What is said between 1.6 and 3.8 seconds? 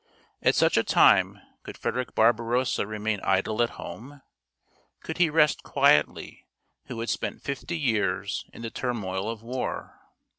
could Frederick Barbarossa remain idle at